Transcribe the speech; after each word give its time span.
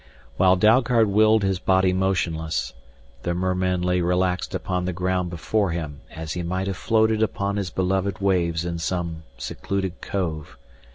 While 0.37 0.55
Dalgard 0.55 1.09
willed 1.09 1.43
his 1.43 1.59
body 1.59 1.93
motionless, 1.93 2.73
the 3.21 3.35
merman 3.35 3.83
lay 3.83 4.01
relaxed 4.01 4.55
upon 4.55 4.85
the 4.85 4.93
ground 4.93 5.29
before 5.29 5.69
him 5.69 6.01
as 6.15 6.33
he 6.33 6.41
might 6.41 6.65
have 6.65 6.75
floated 6.77 7.21
upon 7.21 7.57
his 7.57 7.69
beloved 7.69 8.17
waves 8.17 8.65
in 8.65 8.79
some 8.79 9.21
secluded 9.37 10.01
cove. 10.01 10.57